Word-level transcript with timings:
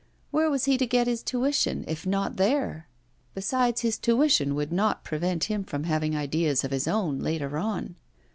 Where 0.31 0.49
was 0.49 0.65
he 0.65 0.79
to 0.79 0.87
get 0.87 1.05
his 1.05 1.21
tuition, 1.21 1.85
if 1.87 2.07
not 2.07 2.37
there? 2.37 2.87
Besides 3.35 3.81
his 3.81 3.99
tuition 3.99 4.55
would 4.55 4.71
not 4.73 5.03
prevent 5.03 5.43
him 5.43 5.63
from 5.63 5.83
having 5.83 6.15
ideas 6.17 6.63
of 6.63 6.71
his 6.71 6.87
own, 6.87 7.19
later 7.19 7.55
on. 7.59 7.97